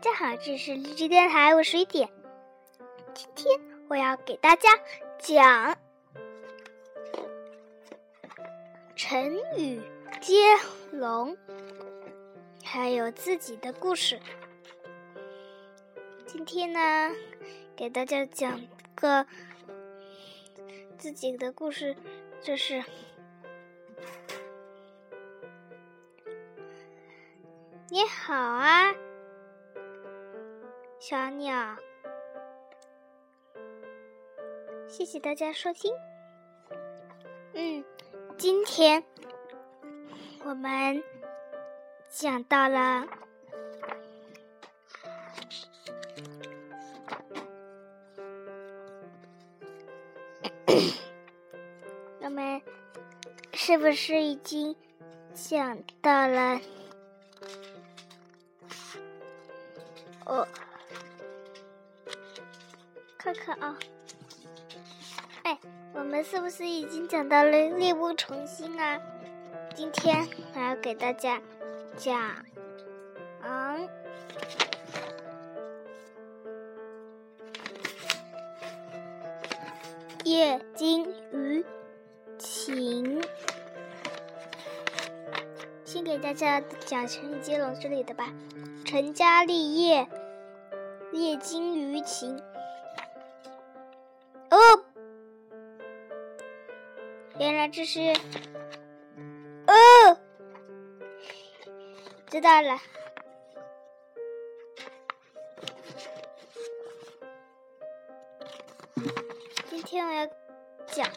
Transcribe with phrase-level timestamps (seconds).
[0.00, 2.08] 大家好，这是励志电台，我是雨点。
[3.12, 4.70] 今天我要给大家
[5.18, 5.76] 讲
[8.96, 9.78] 成语
[10.18, 10.56] 接
[10.90, 11.36] 龙，
[12.64, 14.18] 还有自己的故事。
[16.24, 17.14] 今天呢，
[17.76, 18.58] 给大家讲
[18.94, 19.26] 个
[20.96, 21.94] 自己的故事，
[22.40, 22.82] 就是
[27.90, 28.94] 你好啊。
[31.00, 31.76] 小鸟，
[34.86, 35.90] 谢谢大家收听。
[37.54, 37.82] 嗯，
[38.36, 39.02] 今天
[40.44, 41.02] 我们
[42.10, 43.08] 讲到了
[52.20, 52.60] 我们
[53.54, 54.76] 是不是已经
[55.32, 56.60] 讲到了？
[60.26, 60.46] 哦。
[63.32, 63.78] 看看啊，
[65.44, 65.58] 哎，
[65.94, 69.00] 我们是不是已经讲到了力不从心啊？
[69.72, 71.40] 今天我要给大家
[71.96, 72.44] 讲，
[73.42, 73.88] 嗯，
[80.24, 81.64] 夜惊鱼
[82.36, 83.22] 情。
[85.84, 88.32] 先给大家讲成语接龙这里的吧，
[88.84, 90.08] 成家立业，
[91.12, 92.42] 夜惊鱼情。
[97.40, 97.98] 原来这是，
[99.66, 99.72] 哦，
[102.26, 102.78] 知道了。
[109.70, 110.26] 今天我要
[110.88, 111.08] 讲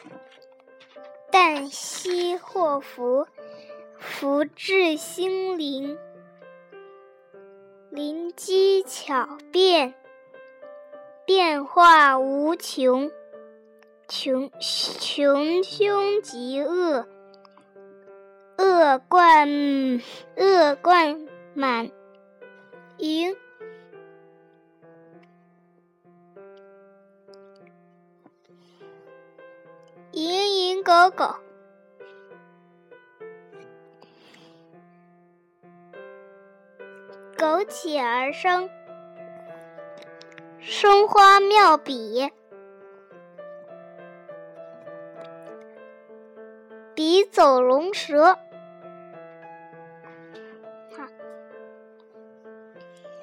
[1.32, 3.26] “旦夕祸福，
[3.98, 5.98] 福至心灵，
[7.88, 9.94] 灵机巧变。”
[11.24, 13.10] 变化无穷，
[14.10, 17.06] 穷穷凶极恶，
[18.56, 19.46] 恶贯
[20.34, 21.90] 恶贯满
[22.96, 23.36] 盈，
[30.12, 31.34] 蝇营狗苟，
[37.36, 38.70] 苟且而生。
[40.60, 42.32] 生花妙笔，
[47.38, 48.36] 走龙蛇。
[50.96, 51.06] 好，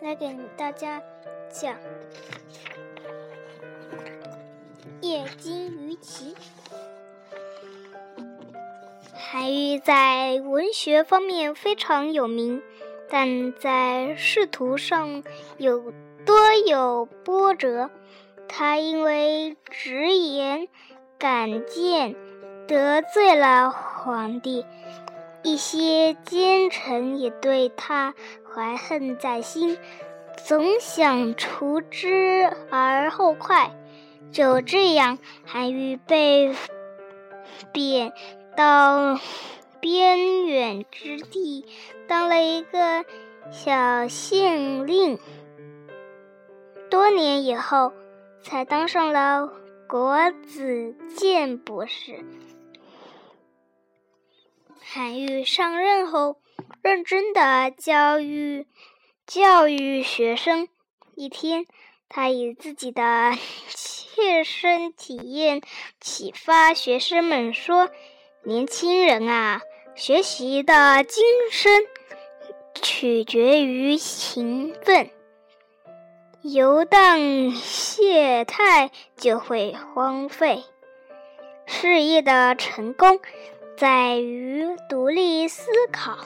[0.00, 1.02] 来给大家
[1.50, 1.76] 讲
[5.00, 6.36] 夜惊鱼旗。
[9.16, 12.62] 韩愈在文学方面非常有名，
[13.10, 15.24] 但在仕途上
[15.58, 15.92] 有。
[16.24, 17.90] 多有波折，
[18.48, 20.68] 他因为直言
[21.18, 22.14] 敢谏
[22.68, 24.66] 得罪了皇帝，
[25.42, 28.14] 一些奸臣也对他
[28.54, 29.78] 怀恨在心，
[30.46, 33.70] 总想除之而后快。
[34.30, 36.54] 就这样，韩愈被
[37.72, 38.12] 贬
[38.54, 39.18] 到
[39.80, 41.64] 边远之地，
[42.06, 43.06] 当了一个
[43.50, 45.18] 小县令。
[46.90, 47.92] 多年以后，
[48.42, 49.50] 才当上了
[49.88, 52.24] 国子监博士。
[54.94, 56.36] 韩愈上任后，
[56.80, 58.64] 认真的教育
[59.26, 60.68] 教育学生。
[61.16, 61.66] 一天，
[62.08, 63.32] 他以自己的
[63.74, 65.62] 切身体验
[66.00, 67.90] 启发学生们说
[68.46, 69.62] ：“年轻人啊，
[69.96, 71.86] 学习的精深
[72.80, 75.10] 取决于勤奋。”
[76.40, 80.62] 游荡懈怠就会荒废。
[81.66, 83.18] 事业的成功
[83.76, 86.18] 在于独立思考，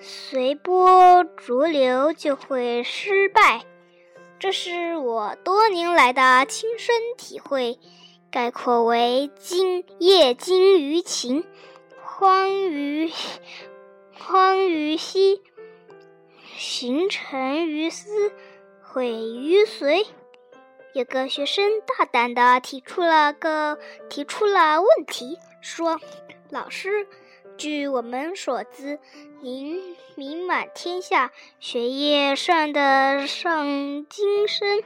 [0.00, 3.64] 随波逐流就会失败。
[4.38, 7.78] 这是我多年来的亲身体会，
[8.30, 11.44] 概括为：今夜精于勤，
[12.02, 13.10] 荒于
[14.12, 15.42] 荒于嬉，
[16.56, 18.32] 形成于思。
[18.82, 20.06] 毁于随。
[20.94, 23.78] 有个学生大胆的提出了个
[24.08, 26.00] 提出了问题，说
[26.50, 27.06] ：“老师，
[27.58, 28.98] 据我们所知，
[29.42, 31.30] 您名满天下，
[31.60, 34.82] 学业上得上精深，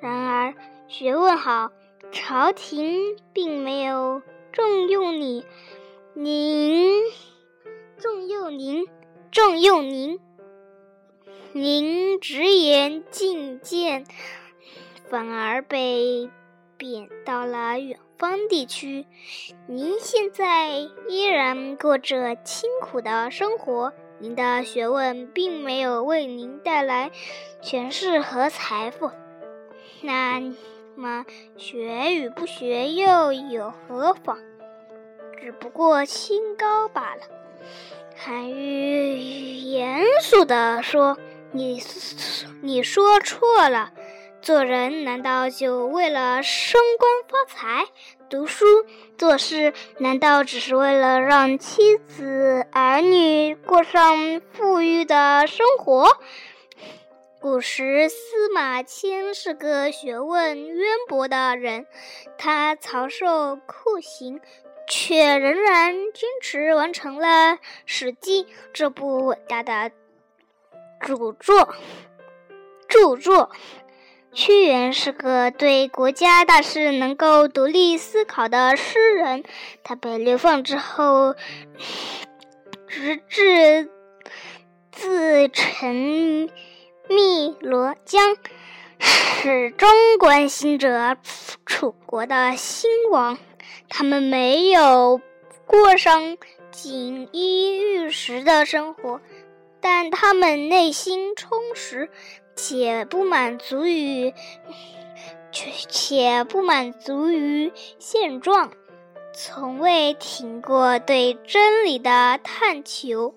[0.00, 0.54] 然而
[0.86, 1.72] 学问好，
[2.12, 4.22] 朝廷并没有
[4.52, 5.44] 重用你，
[6.14, 7.02] 您
[7.98, 8.86] 重用您，
[9.30, 10.20] 重用您。”
[11.54, 14.06] 您直言进谏，
[15.10, 16.30] 反而被
[16.78, 19.04] 贬到了远方地区。
[19.66, 20.68] 您现在
[21.08, 27.10] 依然过着清苦的生活，您的学问并没有为您带来
[27.60, 29.10] 权势和财富。
[30.02, 30.40] 那
[30.94, 31.26] 么，
[31.56, 34.38] 学与不学又有何妨？
[35.40, 37.22] 只不过清高罢了。
[38.14, 41.18] 韩愈严肃地说
[41.50, 41.82] ：“你
[42.62, 43.92] 你说错了。
[44.42, 47.86] 做人难道就为了升官发财？
[48.28, 48.66] 读书
[49.16, 56.18] 做事难道只是为了让妻子儿女过上富裕的生活？”
[57.40, 61.86] 古时司马迁是个学问渊博的人，
[62.36, 64.40] 他遭受酷刑。
[64.88, 67.26] 却仍然坚持完成了
[67.86, 69.92] 《史记》这部伟大的
[71.00, 71.74] 著作。
[72.88, 73.50] 著作，
[74.34, 79.44] 屈原是个对国家大事能够独立思考的诗人。
[79.84, 81.34] 他被流放之后，
[82.88, 83.90] 直至
[84.90, 86.48] 自沉
[87.08, 88.36] 汨罗江，
[88.98, 89.88] 始终
[90.18, 91.18] 关心着
[91.66, 93.38] 楚国的兴亡。
[93.90, 95.20] 他们没有
[95.66, 96.38] 过上
[96.70, 99.20] 锦衣玉食的生活，
[99.82, 102.08] 但他们内心充实，
[102.54, 104.34] 且不满足于
[105.52, 108.72] 且不满足于现状，
[109.34, 113.34] 从未停过对真理的探求。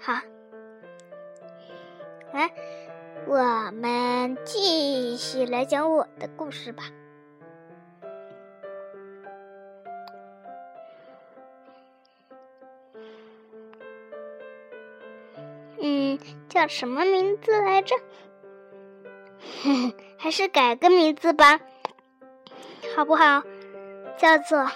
[0.00, 0.20] 好，
[2.32, 2.50] 来。
[3.24, 3.36] 我
[3.80, 6.82] 们继续来讲我的故事吧。
[16.48, 17.94] 叫什么名字来着？
[20.18, 21.60] 还是改个名字吧，
[22.94, 23.42] 好不好？
[24.16, 24.70] 叫做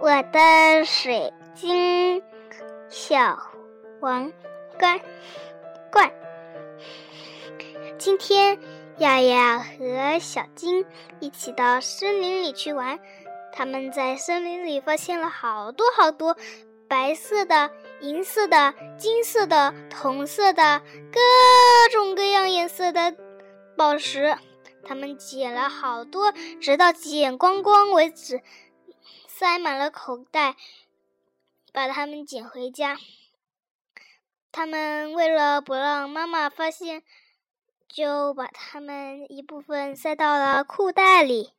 [0.00, 2.22] 我的水晶
[2.88, 3.38] 小
[4.00, 4.32] 王
[4.78, 5.00] 冠
[5.92, 6.12] 冠。
[7.98, 8.58] 今天，
[8.98, 10.84] 亚亚和小金
[11.20, 12.98] 一起到森林里去玩。
[13.52, 16.36] 他们在森林里发现了好多好多
[16.88, 17.70] 白色的、
[18.00, 20.80] 银色的、金色的、铜色的
[21.12, 21.20] 各
[21.90, 23.16] 种各样颜色的
[23.76, 24.36] 宝石。
[24.84, 28.42] 他们捡了好多，直到捡光光为止，
[29.26, 30.56] 塞满了口袋，
[31.72, 32.96] 把它们捡回家。
[34.52, 37.02] 他们为了不让妈妈发现。
[37.88, 41.52] 就把它们一部分塞到了裤袋里，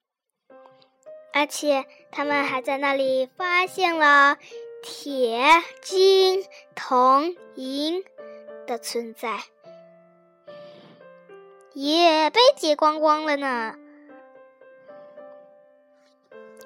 [1.34, 4.38] 而且他们还在那里发现了
[4.89, 5.38] 铁、
[5.81, 8.06] 金、铜、银
[8.66, 9.38] 的存在，
[11.74, 13.75] 也被劫光光了呢。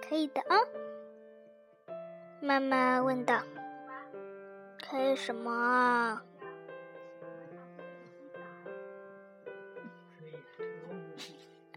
[0.07, 0.56] 可以的啊，
[2.39, 3.41] 妈妈问道
[4.88, 6.23] ：“可以什么啊？”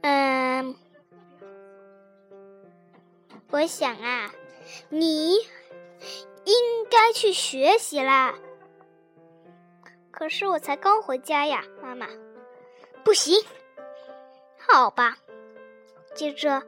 [0.03, 0.77] 嗯，
[3.51, 4.31] 我想啊，
[4.91, 5.37] 你
[6.45, 8.35] 应该去学习啦。
[10.11, 12.09] 可是我才刚回家呀，妈妈。
[13.03, 13.43] 不行，
[14.57, 15.19] 好吧。
[16.15, 16.63] 接着，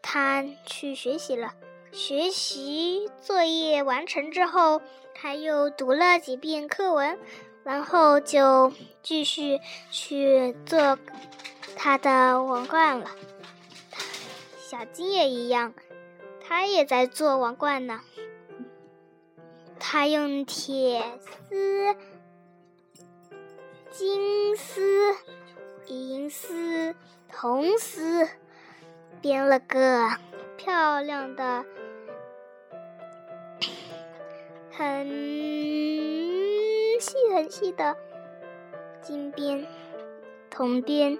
[0.00, 1.54] 他去学习了。
[1.90, 4.80] 学习作业完成之后，
[5.14, 7.18] 他又读了几遍课文，
[7.64, 8.72] 然后就
[9.02, 9.58] 继续
[9.90, 10.98] 去做。
[11.76, 13.10] 他的王冠了，
[14.58, 15.74] 小金也一样，
[16.46, 18.00] 他也在做王冠呢。
[19.80, 21.96] 他用铁丝、
[23.90, 25.14] 金丝、
[25.86, 26.94] 银丝、
[27.28, 28.28] 铜丝
[29.20, 30.10] 编了个
[30.56, 31.64] 漂亮的、
[34.70, 35.06] 很
[37.00, 37.96] 细很细的
[39.00, 39.66] 金边、
[40.50, 41.18] 铜边。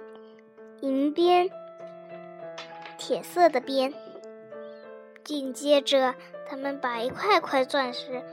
[0.81, 1.49] 银边，
[2.97, 3.93] 铁色的边。
[5.25, 6.15] 紧接着，
[6.47, 8.23] 他们把一块块钻石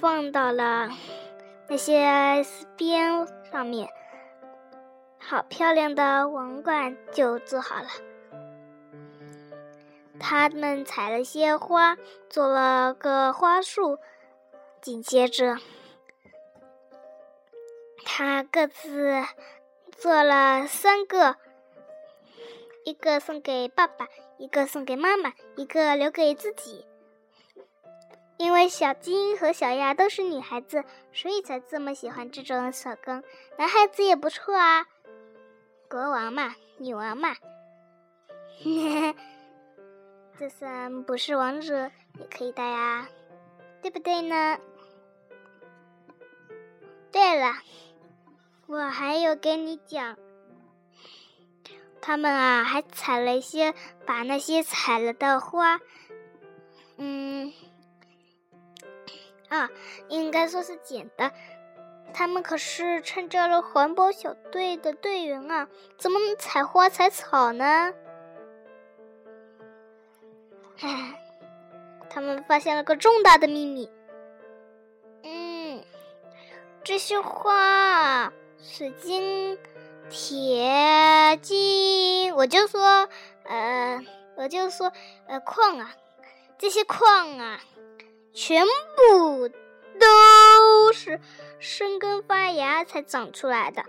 [0.00, 0.88] 放到了
[1.68, 2.44] 那些
[2.76, 3.88] 边上面，
[5.18, 7.88] 好漂亮的王冠就做好了。
[10.20, 11.96] 他们采了些花，
[12.28, 13.98] 做了个花束。
[14.80, 15.56] 紧接着。
[18.04, 19.24] 他各自
[19.96, 21.36] 做了三个，
[22.88, 26.86] 一个送给爸爸，一个送给妈妈，一个留给自己。
[28.38, 33.22] 因为小金和小鸭都是女孩子，所以才这么喜欢这种手工。
[33.58, 34.86] 男孩子也不错啊，
[35.90, 37.36] 国王嘛，女王嘛。
[40.40, 43.06] 就算不是王者，也可以的呀，
[43.82, 44.58] 对不对呢？
[47.12, 47.52] 对了，
[48.66, 50.16] 我还有跟你讲，
[52.08, 53.74] 他们啊，还采了一些，
[54.06, 55.78] 把那些采了的花，
[56.96, 57.52] 嗯，
[59.50, 59.68] 啊，
[60.08, 61.30] 应该说是捡的。
[62.14, 67.92] 他们可是参加了环保小队的队员啊，怎么能采花采草呢？
[70.80, 71.22] 唉，
[72.08, 73.90] 他们发现了个重大的秘密。
[75.24, 75.84] 嗯，
[76.82, 79.58] 这些花，水晶、
[80.08, 81.97] 铁、金，
[82.38, 83.08] 我就说，
[83.46, 84.00] 呃，
[84.36, 84.92] 我就说，
[85.26, 85.90] 呃，矿啊，
[86.56, 87.58] 这些矿啊，
[88.32, 88.64] 全
[88.96, 91.20] 部都是
[91.58, 93.82] 生根发芽才长出来的，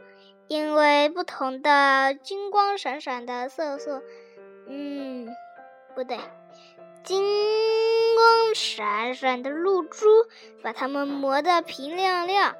[0.47, 4.01] 因为不同的金光闪闪的色素，
[4.67, 5.29] 嗯，
[5.93, 6.17] 不对。
[7.03, 7.21] 金
[8.15, 10.07] 光闪闪的露珠，
[10.63, 12.55] 把它们磨得平亮亮；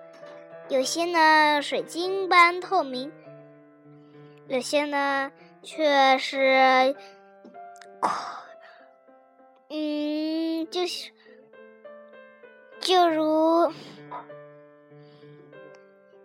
[0.68, 3.12] 有些呢水晶般透明，
[4.48, 6.96] 有些呢却是，
[9.70, 11.12] 嗯，就是
[12.80, 13.72] 就如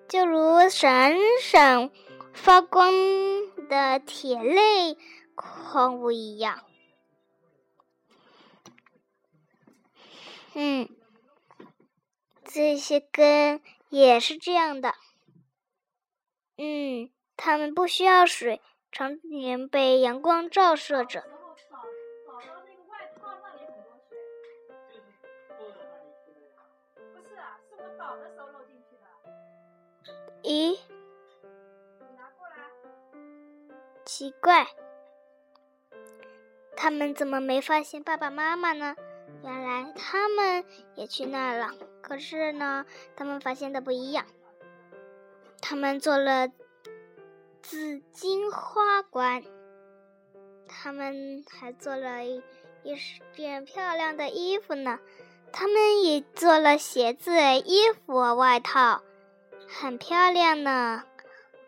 [0.09, 1.91] 就如闪闪
[2.33, 2.93] 发光
[3.69, 4.97] 的铁类
[5.35, 6.65] 矿物一样。
[10.55, 10.89] 嗯，
[12.45, 14.95] 这些根也是这样的。
[16.57, 18.63] 嗯，它们不需要水，
[18.95, 21.25] 常年被阳光照射着。
[30.45, 30.79] 咦？
[34.05, 34.69] 奇怪，
[36.77, 38.95] 他们怎么没发现爸爸妈妈呢？
[39.43, 42.87] 原来他们也去那儿了，可是呢，
[43.17, 44.25] 他们发现的不一样。
[45.61, 46.49] 他们做了
[47.65, 49.43] 紫金花冠，
[50.69, 52.43] 他们还做了一
[52.83, 52.95] 一
[53.35, 54.99] 件漂亮的衣服呢。
[55.51, 57.33] 他们也做了鞋子、
[57.65, 59.03] 衣服、外套，
[59.67, 61.05] 很漂亮呢，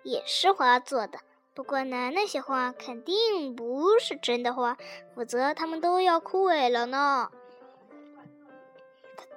[0.02, 1.18] 也是花做的。
[1.54, 4.76] 不过呢，那些花肯定不是真的花，
[5.14, 7.30] 否则它们都要枯萎了呢。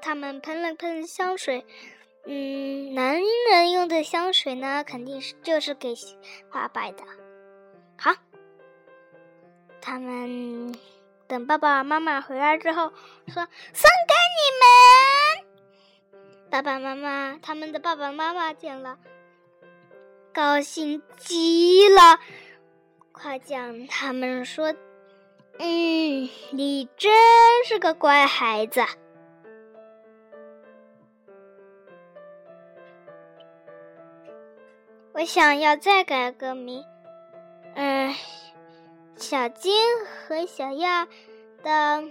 [0.02, 1.66] 他们喷了喷香水，
[2.32, 3.20] 嗯，男
[3.50, 5.96] 人用的香水呢，肯定是就是给
[6.52, 7.04] 爸爸的。
[7.98, 8.14] 好，
[9.82, 10.72] 他们
[11.26, 12.94] 等爸爸妈妈回来之后，
[13.26, 14.70] 说送给你们。
[16.52, 19.00] 爸爸妈妈，他们的爸爸妈妈见了，
[20.32, 22.20] 高兴极了，
[23.12, 24.72] 夸奖他们说
[25.58, 27.12] ：“嗯，你真
[27.66, 28.82] 是个乖孩子。”
[35.20, 36.86] 我想要再改个名，
[37.76, 38.16] 嗯，
[39.18, 39.74] 小金
[40.06, 41.10] 和小亚
[41.62, 42.06] 的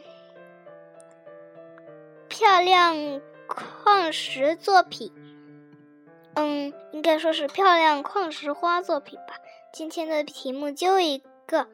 [2.28, 5.10] 漂亮矿石作品，
[6.34, 9.38] 嗯，应该说是漂亮矿石花作品吧。
[9.72, 11.66] 今天的题目就一个：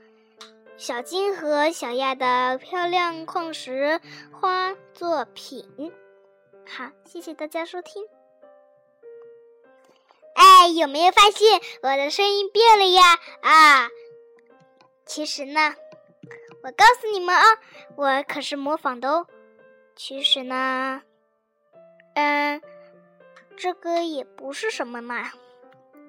[0.76, 4.00] 小金和小亚的漂亮矿石
[4.30, 5.92] 花作品。
[6.64, 8.04] 好，谢谢大家收听。
[10.34, 13.02] 哎，有没有发现我的声音变了呀？
[13.42, 13.88] 啊，
[15.06, 15.74] 其实呢，
[16.62, 17.44] 我告诉你们啊，
[17.96, 19.26] 我可是模仿的哦。
[19.96, 21.02] 其实呢，
[22.14, 22.60] 嗯，
[23.56, 25.30] 这个也不是什么嘛。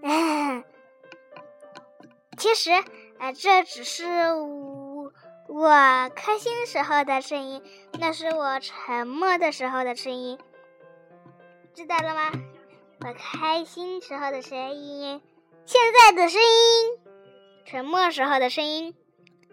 [2.38, 2.72] 其实，
[3.20, 5.12] 啊，这只是我
[5.48, 7.64] 我开心时候的声音，
[8.00, 10.38] 那是我沉默的时候的声音，
[11.74, 12.32] 知道了吗？
[13.02, 15.22] 我开心时候的声音，
[15.66, 17.00] 现在的声音，
[17.66, 18.96] 沉默时候的声音，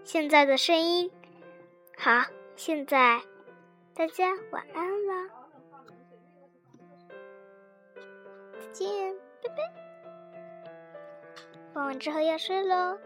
[0.04, 1.11] 现在的声音。
[1.99, 2.25] 好，
[2.56, 3.20] 现在
[3.94, 5.30] 大家晚安了，
[8.58, 9.56] 再见，拜拜。
[11.75, 12.99] 放完之后要睡喽。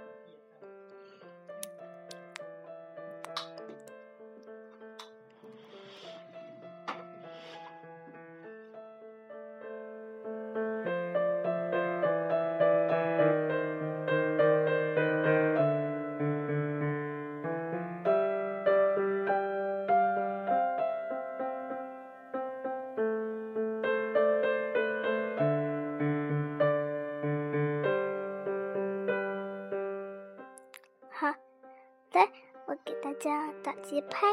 [33.67, 34.29] 打节拍。